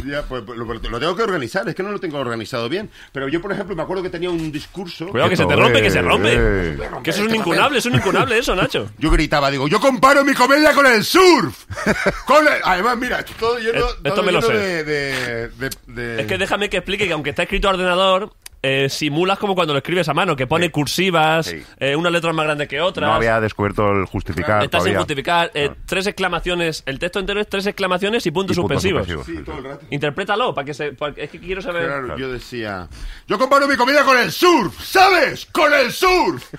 Ya, 0.06 0.22
pues, 0.22 0.44
lo, 0.44 0.64
lo 0.64 1.00
tengo 1.00 1.16
que 1.16 1.22
organizar, 1.22 1.68
es 1.68 1.74
que 1.74 1.82
no 1.82 1.90
lo 1.92 2.00
tengo 2.00 2.18
organizado 2.18 2.68
bien. 2.68 2.90
Pero 3.12 3.28
yo, 3.28 3.40
por 3.40 3.52
ejemplo, 3.52 3.74
me 3.76 3.82
acuerdo 3.82 4.02
que 4.02 4.10
tenía 4.10 4.30
un 4.30 4.50
discurso. 4.52 5.08
Cuidado 5.08 5.30
que 5.30 5.36
se 5.36 5.46
te 5.46 5.56
rompe, 5.56 5.82
que 5.82 5.90
se 5.90 6.02
rompe. 6.02 6.32
eh. 6.34 6.78
Que 7.02 7.10
eso 7.10 7.22
es 7.22 7.28
un 7.28 7.34
incunable, 7.36 7.78
es 7.78 7.86
un 7.86 7.94
incunable 7.94 8.38
eso, 8.38 8.54
Nacho. 8.54 8.90
Yo 8.98 9.10
gritaba, 9.10 9.50
digo, 9.50 9.68
yo 9.68 9.80
comparo 9.80 10.24
mi 10.24 10.34
comedia 10.34 10.72
con 10.72 10.86
el 10.86 11.04
surf. 11.04 11.64
Con 12.26 12.46
el- 12.46 12.54
Además, 12.64 12.96
mira, 12.98 13.20
esto 13.20 13.32
todo 13.38 13.58
lleno, 13.58 13.78
Eh, 13.80 13.82
esto 14.04 14.14
todo 14.14 14.22
me 14.22 14.32
lo 14.32 14.40
sé. 14.42 14.52
De, 14.52 14.84
de- 14.84 15.48
de- 15.48 15.70
de- 15.86 16.20
Es 16.22 16.26
que 16.26 16.38
déjame 16.38 16.68
que 16.70 16.78
explique 16.78 17.06
que 17.06 17.12
aunque 17.12 17.30
está 17.30 17.42
escrito 17.42 17.68
a 17.68 17.72
ordenador, 17.72 18.32
eh, 18.66 18.88
simulas 18.88 19.38
como 19.38 19.54
cuando 19.54 19.74
lo 19.74 19.78
escribes 19.78 20.08
a 20.08 20.14
mano, 20.14 20.34
que 20.34 20.46
pone 20.46 20.70
cursivas, 20.70 21.46
Sí. 21.46 21.62
eh, 21.78 21.94
unas 21.94 22.10
letras 22.10 22.34
más 22.34 22.46
grandes 22.46 22.66
que 22.66 22.80
otras. 22.80 23.06
No 23.08 23.14
había 23.14 23.38
descubierto 23.40 23.90
el 23.92 24.06
justificar. 24.06 24.64
Estás 24.64 24.82
sin 24.82 24.92
todavía. 24.92 24.98
justificar. 25.00 25.50
eh, 25.54 25.70
tres 25.86 26.06
exclamaciones. 26.06 26.82
El 26.86 26.98
texto 26.98 27.18
entero 27.20 27.40
es 27.40 27.48
tres 27.48 27.66
exclamaciones 27.66 28.24
y 28.26 28.30
puntos 28.30 28.56
Y 28.56 28.60
suspensivos. 28.60 29.06
Sí, 29.26 29.36
todo 29.44 29.58
el 29.58 29.64
rato. 29.64 29.86
Interprétalo, 29.90 30.54
para 30.54 30.64
que 30.64 30.72
se. 30.74 30.92
para- 30.92 31.14
es 31.16 31.30
que 31.30 31.38
quiero 31.38 31.60
saber. 31.60 31.84
Claro, 31.86 32.16
yo 32.16 32.32
decía, 32.32 32.88
yo 33.26 33.38
comparo 33.38 33.68
mi 33.68 33.76
comida 33.76 34.02
con 34.04 34.18
el 34.18 34.32
surf, 34.32 34.80
¿sabes? 34.82 35.46
Con 35.52 35.72
el 35.72 35.92
surf. 35.92 36.52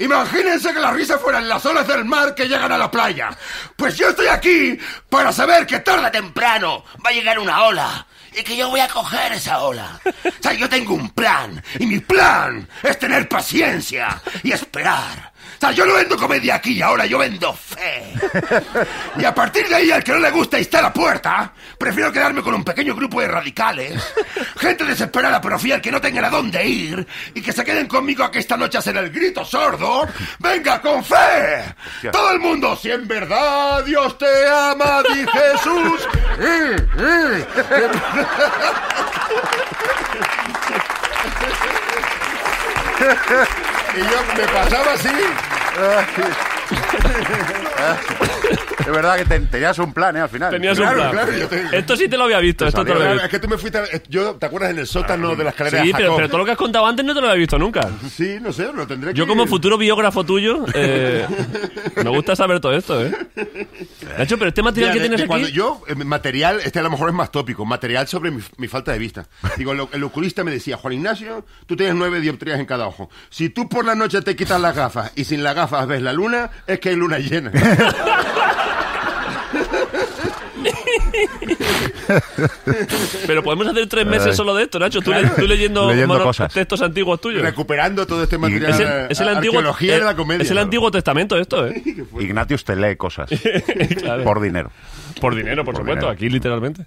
Imagínense 0.00 0.72
que 0.72 0.80
las 0.80 0.94
risas 0.94 1.20
fueran 1.20 1.46
las 1.46 1.64
olas 1.66 1.86
del 1.86 2.06
mar 2.06 2.34
que 2.34 2.48
llegan 2.48 2.72
a 2.72 2.78
la 2.78 2.90
playa. 2.90 3.36
Pues 3.76 3.98
yo 3.98 4.08
estoy 4.08 4.28
aquí 4.28 4.78
para 5.10 5.30
saber 5.30 5.66
que 5.66 5.80
tarde 5.80 6.06
o 6.06 6.10
temprano 6.10 6.84
va 7.04 7.10
a 7.10 7.12
llegar 7.12 7.38
una 7.38 7.64
ola 7.64 8.06
y 8.32 8.42
que 8.42 8.56
yo 8.56 8.70
voy 8.70 8.80
a 8.80 8.88
coger 8.88 9.32
esa 9.32 9.58
ola. 9.60 10.00
O 10.06 10.42
sea, 10.42 10.54
yo 10.54 10.70
tengo 10.70 10.94
un 10.94 11.10
plan 11.10 11.62
y 11.78 11.84
mi 11.84 12.00
plan 12.00 12.66
es 12.82 12.98
tener 12.98 13.28
paciencia 13.28 14.22
y 14.42 14.52
esperar. 14.52 15.29
O 15.60 15.66
sea, 15.66 15.72
yo 15.72 15.84
no 15.84 15.92
vendo 15.92 16.16
comedia 16.16 16.54
aquí 16.54 16.72
y 16.72 16.80
ahora, 16.80 17.04
yo 17.04 17.18
vendo 17.18 17.52
fe. 17.52 18.14
Y 19.18 19.24
a 19.26 19.34
partir 19.34 19.68
de 19.68 19.74
ahí, 19.74 19.90
al 19.90 20.02
que 20.02 20.12
no 20.12 20.18
le 20.18 20.30
gusta 20.30 20.58
y 20.58 20.62
está 20.62 20.78
a 20.78 20.82
la 20.84 20.92
puerta, 20.92 21.52
prefiero 21.76 22.10
quedarme 22.10 22.40
con 22.40 22.54
un 22.54 22.64
pequeño 22.64 22.94
grupo 22.94 23.20
de 23.20 23.28
radicales, 23.28 24.02
gente 24.56 24.84
desesperada 24.84 25.38
pero 25.38 25.58
fiel 25.58 25.82
que 25.82 25.92
no 25.92 26.00
tengan 26.00 26.24
a 26.24 26.30
dónde 26.30 26.64
ir 26.64 27.06
y 27.34 27.42
que 27.42 27.52
se 27.52 27.62
queden 27.62 27.86
conmigo 27.88 28.24
a 28.24 28.30
que 28.30 28.38
esta 28.38 28.56
noche 28.56 28.78
hacen 28.78 28.96
el 28.96 29.10
grito 29.10 29.44
sordo. 29.44 30.08
¡Venga 30.38 30.80
con 30.80 31.04
fe! 31.04 31.74
Todo 32.10 32.30
el 32.30 32.40
mundo, 32.40 32.74
si 32.74 32.90
en 32.90 33.06
verdad 33.06 33.84
Dios 33.84 34.16
te 34.16 34.48
ama, 34.48 35.02
di 35.02 35.26
Jesús. 35.26 36.08
Mm, 36.40 36.76
mm. 37.02 37.44
Y 43.96 44.00
yo 44.00 44.24
me 44.36 44.46
pasaba 44.46 44.92
así. 44.92 45.08
Es 48.80 48.86
verdad 48.96 49.16
que 49.18 49.24
ten- 49.26 49.46
tenías 49.48 49.78
un 49.78 49.92
plan, 49.92 50.16
¿eh? 50.16 50.20
Al 50.20 50.28
final. 50.28 50.50
Tenías 50.50 50.76
Claro, 50.76 51.02
un 51.04 51.10
plan. 51.10 51.26
claro, 51.26 51.38
yo 51.38 51.48
te- 51.48 51.78
Esto 51.78 51.96
sí 51.96 52.08
te 52.08 52.16
lo 52.16 52.24
había 52.24 52.40
visto. 52.40 52.66
Esto 52.66 52.82
te 52.82 52.88
lo 52.88 52.94
había 52.96 53.04
Claro, 53.06 53.12
visto. 53.22 53.26
es 53.26 53.30
que 53.30 53.38
tú 53.38 53.48
me 53.48 53.58
fuiste. 53.58 53.78
a- 53.78 53.84
Yo, 54.08 54.34
¿te 54.34 54.46
acuerdas 54.46 54.70
en 54.70 54.78
el 54.78 54.86
sótano 54.86 55.36
de 55.36 55.44
la 55.44 55.50
escalera 55.50 55.82
Sí, 55.82 55.88
de 55.88 55.92
pero, 55.92 56.04
Jacob? 56.06 56.16
pero 56.16 56.28
todo 56.28 56.38
lo 56.38 56.44
que 56.46 56.50
has 56.52 56.56
contado 56.56 56.86
antes 56.86 57.04
no 57.04 57.14
te 57.14 57.20
lo 57.20 57.26
había 57.28 57.38
visto 57.38 57.58
nunca. 57.58 57.88
Sí, 58.10 58.38
no 58.40 58.52
sé, 58.52 58.72
lo 58.72 58.86
tendré 58.86 59.12
que... 59.12 59.18
Yo 59.18 59.26
como 59.28 59.46
futuro 59.46 59.76
biógrafo 59.78 60.24
tuyo, 60.24 60.64
eh, 60.74 61.24
me 62.02 62.10
gusta 62.10 62.34
saber 62.34 62.58
todo 62.58 62.72
esto, 62.72 63.04
¿eh? 63.04 63.12
Nacho, 64.18 64.38
pero 64.38 64.48
este 64.48 64.62
material 64.62 64.92
Mira, 64.92 64.94
que 64.94 64.98
de- 64.98 65.08
tienes 65.08 65.18
de 65.18 65.22
aquí... 65.24 65.28
cuando 65.28 65.48
yo, 65.48 65.82
eh, 65.86 65.94
material, 65.94 66.60
este 66.64 66.78
a 66.78 66.82
lo 66.82 66.90
mejor 66.90 67.10
es 67.10 67.14
más 67.14 67.30
tópico, 67.30 67.64
material 67.64 68.08
sobre 68.08 68.30
mi, 68.30 68.42
mi 68.56 68.66
falta 68.66 68.92
de 68.92 68.98
vista. 68.98 69.26
Digo, 69.56 69.74
lo- 69.74 69.90
el 69.92 70.02
oculista 70.02 70.42
me 70.42 70.50
decía, 70.50 70.76
Juan 70.78 70.94
Ignacio, 70.94 71.44
tú 71.66 71.76
tienes 71.76 71.94
nueve 71.94 72.20
dioptrías 72.20 72.58
en 72.58 72.66
cada 72.66 72.86
ojo. 72.88 73.10
Si 73.28 73.50
tú 73.50 73.68
por 73.68 73.84
la 73.84 73.94
noche 73.94 74.20
te 74.22 74.34
quitas 74.34 74.60
las 74.60 74.74
gafas 74.74 75.12
y 75.14 75.24
sin 75.24 75.44
las 75.44 75.54
gafas 75.54 75.86
ves 75.86 76.02
la 76.02 76.12
luna, 76.14 76.50
es 76.66 76.80
que 76.80 76.88
hay 76.90 76.96
luna 76.96 77.18
llena. 77.18 77.50
Pero 83.26 83.42
podemos 83.42 83.66
hacer 83.66 83.86
tres 83.88 84.06
meses 84.06 84.36
solo 84.36 84.54
de 84.54 84.64
esto, 84.64 84.78
Nacho. 84.78 85.00
Tú, 85.00 85.12
le- 85.12 85.28
tú 85.30 85.46
leyendo, 85.46 85.88
Leyendo 85.88 86.14
mono- 86.14 86.24
cosas. 86.24 86.52
textos 86.52 86.82
antiguos 86.82 87.20
tuyos. 87.20 87.42
Recuperando 87.42 88.06
todo 88.06 88.22
este 88.24 88.38
material. 88.38 88.70
Es 88.72 88.80
el, 88.80 88.88
es 89.10 89.20
el 89.20 89.28
antiguo, 89.28 89.58
arqueología 89.58 89.94
de 89.94 90.00
eh, 90.00 90.04
la 90.04 90.16
comedia. 90.16 90.42
es 90.42 90.50
el 90.50 90.56
¿no? 90.56 90.62
Antiguo 90.62 90.90
Testamento 90.90 91.36
esto, 91.38 91.66
¿eh? 91.66 91.82
Ignatius 92.20 92.64
te 92.64 92.76
lee 92.76 92.96
cosas. 92.96 93.30
Claro. 94.00 94.24
Por 94.24 94.40
dinero. 94.40 94.70
Por 95.20 95.34
dinero, 95.34 95.64
por, 95.64 95.74
Por 95.74 95.82
supuesto, 95.82 96.06
dinero. 96.06 96.10
aquí 96.10 96.28
literalmente. 96.28 96.84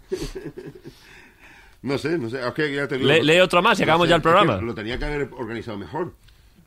No 1.81 1.97
sé, 1.97 2.17
no 2.17 2.29
sé. 2.29 2.39
es 2.45 2.53
que 2.53 2.73
ya 2.73 2.87
te 2.87 2.95
digo- 2.97 3.07
Le- 3.07 3.23
lee 3.23 3.39
otro 3.39 3.61
más 3.61 3.77
y 3.79 3.81
no 3.81 3.85
acabamos 3.85 4.07
sé, 4.07 4.09
ya 4.09 4.15
el 4.15 4.19
es 4.19 4.23
que 4.23 4.29
programa. 4.29 4.61
Lo 4.61 4.73
tenía 4.73 4.97
que 4.97 5.05
haber 5.05 5.29
organizado 5.37 5.77
mejor. 5.77 6.13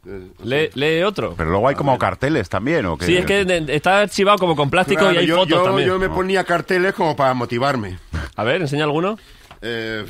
Eh. 0.08 0.30
Lee, 0.44 0.70
lee 0.74 1.02
otro. 1.02 1.34
Pero 1.36 1.50
luego 1.50 1.68
hay 1.68 1.74
como 1.74 1.98
carteles 1.98 2.48
también, 2.48 2.86
¿o 2.86 2.96
qué? 2.96 3.06
Sí, 3.06 3.16
es 3.16 3.24
que 3.26 3.64
está 3.68 4.00
archivado 4.00 4.38
como 4.38 4.54
con 4.54 4.70
plástico 4.70 5.00
Claro, 5.00 5.14
y 5.14 5.18
hay 5.18 5.26
yo, 5.26 5.36
fotos 5.36 5.48
yo- 5.50 5.62
también. 5.64 5.88
yo 5.88 5.98
me 5.98 6.08
ponía 6.08 6.44
carteles 6.44 6.94
como 6.94 7.16
para 7.16 7.34
motivarme. 7.34 7.98
A 8.36 8.44
ver, 8.44 8.60
enseña 8.60 8.84
alguno. 8.84 9.18
Eh, 9.62 10.04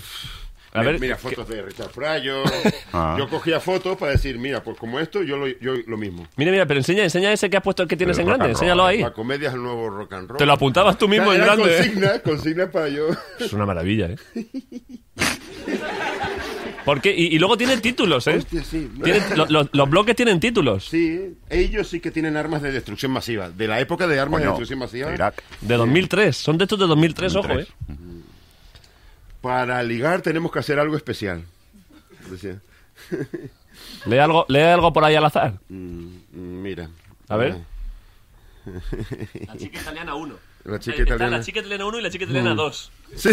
A 0.75 0.83
ver, 0.83 1.01
mira, 1.01 1.17
¿qué- 1.17 1.23
fotos 1.23 1.49
de 1.49 1.63
Richard 1.63 1.91
Pryor. 1.93 2.45
Ah. 2.93 3.17
Yo 3.19 3.29
cogía 3.29 3.61
fotos 3.61 3.97
para 3.99 4.13
decir, 4.13 4.39
mira, 4.39 4.63
pues 4.63 4.77
como 4.79 4.99
esto, 5.01 5.23
yo 5.23 5.37
lo, 5.37 5.47
yo 5.49 5.75
lo 5.87 5.97
mismo. 5.99 6.27
Mira, 6.37 6.51
mira, 6.51 6.67
pero 6.67 6.81
enseña, 6.81 7.03
enseña 7.03 7.31
ese 7.33 7.49
que 7.51 7.57
has 7.59 7.63
puesto 7.63 7.87
que 7.87 7.97
tienes 7.97 8.17
Pero 8.17 8.23
en 8.25 8.29
grande, 8.29 8.45
roll, 8.45 8.51
enséñalo 8.53 8.85
ahí. 8.87 9.01
La 9.03 9.13
comedia 9.13 9.49
es 9.49 9.55
el 9.55 9.63
nuevo 9.63 9.89
rock 9.91 10.13
and 10.15 10.29
roll. 10.31 10.39
Te 10.39 10.47
lo 10.47 10.53
apuntabas 10.53 10.97
tú 10.99 11.09
mismo 11.09 11.33
en 11.33 11.41
grande. 11.41 11.65
¿eh? 11.75 11.77
Consigna, 11.79 12.19
consigna 12.21 12.71
para 12.71 12.89
yo. 12.89 13.09
Es 13.39 13.53
una 13.53 13.67
maravilla, 13.67 14.07
¿eh? 14.11 14.17
Porque, 16.87 17.15
y, 17.15 17.27
y 17.35 17.39
luego 17.39 17.59
tienen 17.59 17.83
títulos, 17.83 18.27
¿eh? 18.29 18.37
Hostia, 18.39 18.65
sí. 18.65 18.91
Tienen- 19.03 19.37
lo- 19.37 19.45
lo- 19.47 19.69
los 19.71 19.91
bloques 19.91 20.17
tienen 20.17 20.41
títulos. 20.41 20.87
Sí, 20.89 21.37
ellos 21.51 21.89
sí 21.89 22.01
que 22.01 22.11
tienen 22.11 22.37
armas 22.39 22.63
de 22.63 22.73
destrucción 22.73 23.13
masiva. 23.13 23.51
De 23.51 23.67
la 23.69 23.81
época 23.81 24.07
de 24.07 24.19
armas 24.19 24.41
de 24.41 24.47
Coño, 24.47 24.53
destrucción 24.53 24.79
masiva. 24.79 25.09
de 25.09 25.15
Irak. 25.17 25.43
De 25.61 25.75
2003. 25.77 26.35
Son 26.35 26.57
de 26.57 26.65
estos 26.65 26.79
de 26.79 26.87
2003, 26.87 27.35
ojo, 27.37 27.49
¿eh? 27.59 27.67
2003. 27.89 28.25
Para 29.43 29.83
ligar 29.83 30.23
tenemos 30.23 30.51
que 30.51 30.61
hacer 30.61 30.79
algo 30.79 30.97
especial. 30.97 31.45
Decía. 32.31 32.59
Lee 34.07 34.19
algo, 34.19 34.47
lee 34.49 34.61
algo 34.61 34.93
por 34.93 35.05
ahí 35.05 35.15
al 35.17 35.25
azar. 35.25 35.55
Mm, 35.69 36.07
Mira. 36.33 36.89
A 37.29 37.37
ver. 37.37 37.57
La 39.47 39.57
chica 39.57 39.81
italiana 39.81 40.15
1. 40.15 40.35
La 40.67 40.79
chica 40.81 41.03
italiana. 41.03 41.39
la 41.39 41.45
chica 41.45 41.61
italiana 41.61 41.85
1 41.87 41.99
y 41.99 42.03
la 42.03 42.11
chica 42.11 42.25
italiana 42.25 42.55
2. 42.55 42.91
Sí, 43.17 43.31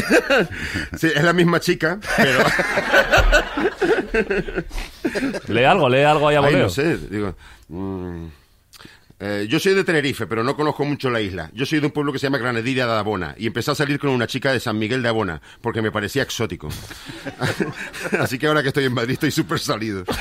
Sí, 0.97 1.07
es 1.15 1.23
la 1.23 1.33
misma 1.33 1.59
chica, 1.59 1.99
pero. 2.15 2.39
Lee 5.47 5.63
algo, 5.63 5.89
lee 5.89 6.03
algo 6.03 6.27
ahí 6.27 6.35
a 6.35 6.41
Ay, 6.41 6.55
no 6.55 6.69
sé, 6.69 6.97
digo. 6.97 7.35
mm, 7.69 8.25
eh, 9.19 9.47
yo 9.49 9.59
soy 9.59 9.73
de 9.73 9.83
Tenerife, 9.83 10.27
pero 10.27 10.43
no 10.43 10.55
conozco 10.55 10.85
mucho 10.85 11.09
la 11.09 11.21
isla. 11.21 11.49
Yo 11.53 11.65
soy 11.65 11.79
de 11.79 11.87
un 11.87 11.91
pueblo 11.91 12.11
que 12.11 12.19
se 12.19 12.27
llama 12.27 12.37
Granadilla 12.37 12.85
de 12.85 12.93
Abona 12.93 13.35
y 13.37 13.47
empecé 13.47 13.71
a 13.71 13.75
salir 13.75 13.99
con 13.99 14.09
una 14.09 14.27
chica 14.27 14.51
de 14.51 14.59
San 14.59 14.77
Miguel 14.77 15.01
de 15.01 15.09
Abona 15.09 15.41
porque 15.61 15.81
me 15.81 15.91
parecía 15.91 16.23
exótico. 16.23 16.69
Así 18.19 18.37
que 18.37 18.47
ahora 18.47 18.61
que 18.61 18.69
estoy 18.69 18.85
en 18.85 18.93
Madrid 18.93 19.13
estoy 19.13 19.31
súper 19.31 19.59
salido. 19.59 20.03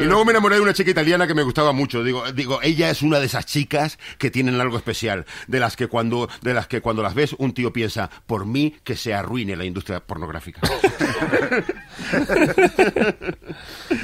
y 0.00 0.04
luego 0.04 0.24
me 0.24 0.32
enamoré 0.32 0.56
de 0.56 0.62
una 0.62 0.74
chica 0.74 0.90
italiana 0.90 1.26
que 1.26 1.34
me 1.34 1.42
gustaba 1.42 1.72
mucho. 1.72 2.04
Digo, 2.04 2.30
digo, 2.32 2.60
ella 2.62 2.90
es 2.90 3.02
una 3.02 3.18
de 3.18 3.26
esas 3.26 3.46
chicas 3.46 3.98
que 4.18 4.30
tienen 4.30 4.60
algo 4.60 4.76
especial, 4.76 5.26
de 5.48 5.60
las 5.60 5.76
que 5.76 5.88
cuando, 5.88 6.28
de 6.42 6.54
las 6.54 6.68
que 6.68 6.80
cuando 6.80 7.02
las 7.02 7.14
ves 7.14 7.34
un 7.38 7.54
tío 7.54 7.72
piensa, 7.72 8.10
por 8.26 8.46
mí 8.46 8.76
que 8.84 8.96
se 8.96 9.14
arruine 9.14 9.56
la 9.56 9.64
industria 9.64 10.00
pornográfica. 10.00 10.60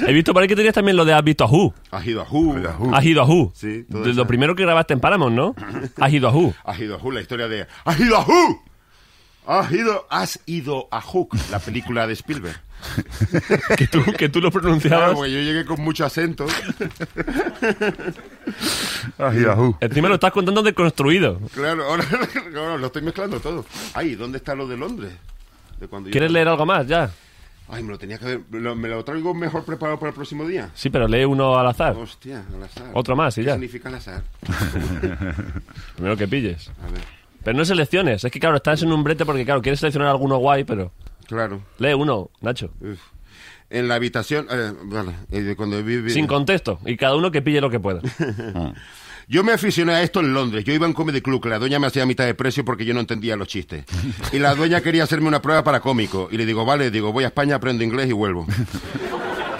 He 0.09 0.13
visto 0.13 0.33
por 0.33 0.41
ahí 0.41 0.47
que 0.47 0.55
tenías 0.55 0.73
también 0.73 0.97
lo 0.97 1.05
de 1.05 1.13
Has 1.13 1.23
visto 1.23 1.43
a 1.43 1.47
Who. 1.47 1.73
Has 1.91 2.05
ido 2.05 2.21
a 2.21 2.25
Who. 2.29 2.55
Has 2.95 3.05
ido 3.05 3.21
a 3.21 3.25
Who. 3.25 3.51
Sí, 3.55 3.85
todo 3.89 4.03
De 4.03 4.11
eso. 4.11 4.17
lo 4.19 4.27
primero 4.27 4.55
que 4.55 4.63
grabaste 4.63 4.93
en 4.93 4.99
Paramount, 4.99 5.35
¿no? 5.35 5.55
Has 5.99 6.11
ido 6.13 6.27
a 6.27 6.31
Who. 6.33 6.53
Has 6.63 6.79
ido 6.79 6.95
a 6.95 6.97
Who, 6.97 7.11
la 7.11 7.21
historia 7.21 7.47
de 7.47 7.67
Has 7.85 7.99
ido 7.99 8.17
a 8.17 8.25
Who. 8.25 8.63
Has 9.47 9.71
ido, 9.71 10.05
has 10.11 10.39
ido 10.45 10.87
a 10.91 11.01
Hook, 11.01 11.35
la 11.49 11.57
película 11.59 12.05
de 12.05 12.13
Spielberg. 12.13 12.59
Que 13.77 13.87
tú, 13.87 14.03
que 14.17 14.29
tú 14.29 14.39
lo 14.41 14.51
Claro, 14.51 14.61
pronunciabas. 14.61 15.13
porque 15.15 15.31
yo 15.31 15.39
llegué 15.41 15.65
con 15.65 15.81
mucho 15.81 16.05
acento. 16.05 16.45
Ah, 19.17 19.31
Yahoo. 19.33 19.75
Encima 19.79 20.07
lo 20.07 20.15
estás 20.15 20.31
contando 20.31 20.61
deconstruido. 20.61 21.39
Claro, 21.53 21.83
ahora, 21.85 22.05
ahora 22.55 22.77
lo 22.77 22.87
estoy 22.87 23.01
mezclando 23.01 23.39
todo. 23.39 23.65
Ay, 23.93 24.15
¿dónde 24.15 24.37
está 24.37 24.55
lo 24.55 24.67
de 24.67 24.77
Londres? 24.77 25.13
De 25.79 25.87
cuando 25.87 26.09
yo- 26.09 26.11
¿Quieres 26.11 26.31
leer 26.31 26.47
algo 26.47 26.65
más 26.65 26.87
ya? 26.87 27.09
Ay, 27.71 27.83
me 27.83 27.89
lo 27.91 27.97
tenía 27.99 28.17
que 28.17 28.25
ver. 28.25 28.41
lo- 28.51 28.75
¿Me 28.75 28.87
lo 28.89 29.03
traigo 29.03 29.33
mejor 29.33 29.63
preparado 29.63 29.99
para 29.99 30.09
el 30.09 30.15
próximo 30.15 30.45
día? 30.47 30.69
Sí, 30.73 30.89
pero 30.89 31.07
lee 31.07 31.25
uno 31.25 31.57
al 31.57 31.67
azar. 31.67 31.95
Hostia, 31.95 32.43
al 32.53 32.63
azar. 32.63 32.89
Otro 32.93 33.15
más 33.15 33.37
y 33.37 33.41
¿Qué 33.41 33.47
ya. 33.47 33.53
significa 33.53 33.89
al 33.89 33.95
azar? 33.95 34.23
Primero 35.95 36.17
que 36.17 36.27
pilles. 36.27 36.69
A 36.83 36.91
ver, 36.91 37.01
Pero 37.43 37.57
no 37.57 37.65
selecciones. 37.65 38.23
Es 38.23 38.31
que, 38.31 38.39
claro, 38.39 38.57
estás 38.57 38.81
en 38.83 38.91
un 38.91 39.03
brete 39.03 39.25
porque, 39.25 39.45
claro, 39.45 39.61
quieres 39.61 39.79
seleccionar 39.79 40.09
alguno 40.09 40.37
guay, 40.37 40.63
pero... 40.63 40.91
claro. 41.27 41.61
Lee 41.77 41.93
uno, 41.93 42.29
Nacho. 42.41 42.71
Uf. 42.81 42.99
En 43.69 43.87
la 43.87 43.95
habitación. 43.95 44.47
eh, 44.49 44.73
vale, 44.85 45.11
eh, 45.31 45.53
cuando 45.55 45.81
viví. 45.83 46.09
Sin 46.09 46.25
contexto. 46.25 46.79
Y 46.85 46.97
cada 46.97 47.15
uno 47.15 47.29
que 47.31 47.41
pille 47.43 47.61
lo 47.61 47.69
que 47.69 47.79
pueda. 47.79 48.01
Yo 49.31 49.43
me 49.43 49.51
aficioné 49.51 49.93
a 49.93 50.01
esto 50.01 50.21
en 50.21 50.33
Londres. 50.33 50.63
Yo 50.65 50.73
iba 50.73 50.87
en 50.87 50.93
Comedy 50.93 51.21
Club, 51.21 51.41
que 51.43 51.49
la 51.49 51.59
dueña 51.59 51.77
me 51.77 51.85
hacía 51.85 52.03
mitad 52.07 52.25
de 52.25 52.33
precio 52.33 52.65
porque 52.65 52.83
yo 52.83 52.95
no 52.95 52.99
entendía 52.99 53.35
los 53.35 53.47
chistes. 53.47 53.85
Y 54.33 54.39
la 54.39 54.55
dueña 54.55 54.81
quería 54.81 55.03
hacerme 55.03 55.27
una 55.27 55.39
prueba 55.39 55.63
para 55.63 55.81
cómico. 55.81 56.29
Y 56.31 56.37
le 56.37 56.47
digo, 56.47 56.65
vale, 56.65 56.89
digo, 56.89 57.13
voy 57.13 57.25
a 57.25 57.27
España, 57.27 57.55
aprendo 57.55 57.83
inglés 57.83 58.09
y 58.09 58.13
vuelvo. 58.13 58.47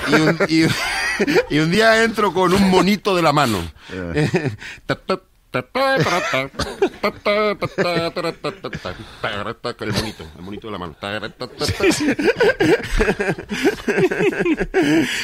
Y 0.10 0.14
un, 0.16 0.38
y- 0.50 0.66
y 1.56 1.60
un 1.60 1.70
día 1.70 2.04
entro 2.04 2.34
con 2.34 2.52
un 2.52 2.68
monito 2.72 3.16
de 3.16 3.22
la 3.22 3.32
mano. 3.32 3.60
El 9.80 9.94
monito, 9.94 10.24
el 10.36 10.42
monito 10.42 10.68
de 10.68 10.72
la 10.72 10.78
mano. 10.78 10.96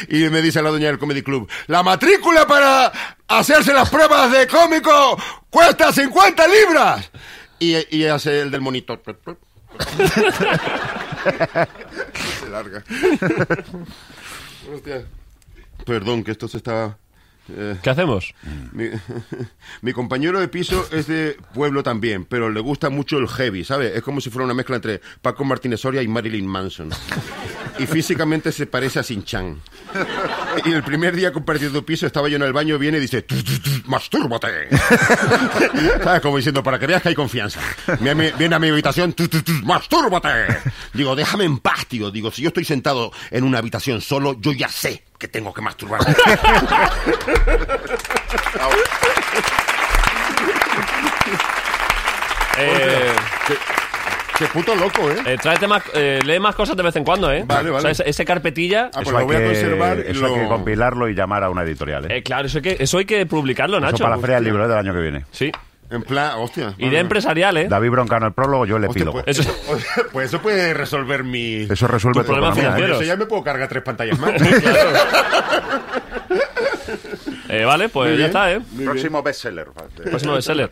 Y 0.09 0.29
me 0.29 0.41
dice 0.41 0.61
la 0.61 0.69
dueña 0.69 0.87
del 0.87 0.97
Comedy 0.97 1.21
Club, 1.21 1.49
la 1.67 1.83
matrícula 1.83 2.47
para 2.47 2.91
hacerse 3.27 3.73
las 3.73 3.89
pruebas 3.89 4.31
de 4.31 4.47
cómico 4.47 5.17
cuesta 5.49 5.91
50 5.93 6.47
libras. 6.47 7.11
Y, 7.59 7.97
y 7.97 8.05
hace 8.05 8.41
el 8.41 8.51
del 8.51 8.61
monito. 8.61 8.99
Se 12.39 12.49
larga. 12.49 12.83
Hostia. 14.73 15.05
Perdón, 15.85 16.23
que 16.23 16.31
esto 16.31 16.47
se 16.47 16.57
está... 16.57 16.97
eh, 17.49 17.77
¿Qué 17.81 17.89
hacemos? 17.89 18.33
mi, 18.71 18.85
mi 19.81 19.93
compañero 19.93 20.39
de 20.39 20.47
piso 20.47 20.87
es 20.91 21.07
de 21.07 21.37
pueblo 21.53 21.83
también, 21.83 22.25
pero 22.25 22.49
le 22.49 22.59
gusta 22.59 22.89
mucho 22.89 23.17
el 23.17 23.27
heavy, 23.27 23.63
¿sabes? 23.63 23.95
Es 23.95 24.03
como 24.03 24.21
si 24.21 24.29
fuera 24.29 24.45
una 24.45 24.53
mezcla 24.53 24.75
entre 24.75 25.01
Paco 25.21 25.43
Martínez 25.45 25.81
Soria 25.81 26.01
y 26.01 26.07
Marilyn 26.07 26.47
Manson. 26.47 26.89
Y 27.77 27.85
físicamente 27.87 28.51
se 28.51 28.65
parece 28.67 28.99
a 28.99 29.03
Sin-Chan. 29.03 29.59
Y 30.63 30.71
el 30.71 30.83
primer 30.83 31.15
día 31.15 31.31
compartiendo 31.33 31.85
piso 31.85 32.05
estaba 32.07 32.29
yo 32.29 32.37
en 32.37 32.43
el 32.43 32.53
baño, 32.53 32.77
viene 32.77 32.97
y 32.97 33.01
dice, 33.01 33.21
"Tu, 33.23 33.41
tu, 33.43 33.59
tu, 33.59 33.69
mastúrbate. 33.89 34.69
¿Sabes? 36.03 36.21
Como 36.21 36.37
diciendo, 36.37 36.63
para 36.63 36.79
que 36.79 36.87
veas 36.87 37.01
que 37.01 37.09
hay 37.09 37.15
confianza. 37.15 37.59
Viene, 37.99 38.31
viene 38.37 38.55
a 38.55 38.59
mi 38.59 38.69
habitación, 38.69 39.13
"Tu, 39.13 39.27
tu, 39.27 39.41
tu, 39.41 39.51
mastúrbate. 39.63 40.29
Digo, 40.93 41.15
déjame 41.15 41.43
en 41.45 41.59
paz, 41.59 41.85
tío. 41.87 42.11
Digo, 42.11 42.31
si 42.31 42.41
yo 42.41 42.49
estoy 42.49 42.65
sentado 42.65 43.11
en 43.31 43.43
una 43.43 43.57
habitación 43.59 44.01
solo, 44.01 44.39
yo 44.39 44.51
ya 44.53 44.69
sé 44.69 45.03
que 45.17 45.27
tengo 45.27 45.53
que 45.53 45.61
masturbarme. 45.61 46.15
Eh, 52.57 52.94
Qué 54.37 54.45
puto 54.47 54.75
loco, 54.75 55.09
¿eh? 55.09 55.15
eh, 55.25 55.37
tráete 55.41 55.65
más, 55.67 55.81
eh, 55.93 56.19
lee 56.25 56.39
más 56.39 56.55
cosas 56.55 56.75
de 56.75 56.83
vez 56.83 56.95
en 56.97 57.03
cuando, 57.05 57.31
¿eh? 57.31 57.43
Vale, 57.47 57.69
O 57.69 57.73
sea, 57.73 57.81
vale. 57.83 57.91
ese, 57.91 58.03
ese 58.09 58.25
carpetilla... 58.25 58.87
Ah, 58.87 58.89
pues 58.95 59.07
Eso, 59.07 59.19
lo 59.19 59.25
voy 59.25 59.35
a 59.37 59.43
conservar 59.45 59.97
y 59.97 60.01
eso 60.11 60.25
hay 60.25 60.31
lo- 60.31 60.37
que 60.41 60.47
compilarlo 60.47 61.07
y 61.09 61.15
llamar 61.15 61.43
a 61.45 61.49
una 61.49 61.63
editorial. 61.63 62.05
¿eh? 62.11 62.17
Eh, 62.17 62.23
claro, 62.23 62.47
eso 62.47 62.57
hay, 62.57 62.61
que, 62.63 62.77
eso 62.79 62.97
hay 62.97 63.05
que 63.05 63.25
publicarlo, 63.25 63.77
Eso 63.77 63.85
Nacho. 63.85 64.03
para 64.03 64.15
la 64.17 64.21
Feria 64.21 64.35
del 64.35 64.43
Libro 64.45 64.65
¿eh? 64.65 64.67
del 64.67 64.77
año 64.77 64.93
que 64.93 64.99
viene. 64.99 65.25
Sí. 65.31 65.51
En 65.89 66.01
plan, 66.01 66.33
hostia. 66.39 66.73
Idea 66.79 66.99
empresarial, 66.99 67.55
¿eh? 67.57 67.67
David 67.69 67.91
Broncano 67.91 68.25
el 68.27 68.33
prólogo, 68.33 68.65
yo 68.65 68.75
el 68.77 68.85
Hostia, 68.85 69.03
epílogo. 69.03 69.23
pues, 69.23 69.39
Eso- 69.39 69.55
pues 70.11 70.27
eso 70.27 70.41
puede 70.41 70.73
resolver 70.73 71.23
mi... 71.23 71.67
Eso 71.69 71.87
resuelve 71.87 72.21
tu 72.21 72.25
problema 72.25 72.49
¿eh? 72.49 72.55
financiero. 72.55 72.95
Eso 72.95 73.03
ya 73.03 73.15
me 73.15 73.25
puedo 73.27 73.43
cargar 73.43 73.69
tres 73.69 73.83
pantallas 73.83 74.19
más. 74.19 74.31
Eh, 77.47 77.63
vale, 77.63 77.89
pues 77.89 78.17
ya 78.17 78.25
está, 78.27 78.51
¿eh? 78.51 78.59
Próximo 78.83 79.21
bestseller. 79.21 79.67
Próximo 80.03 80.33
bestseller. 80.33 80.69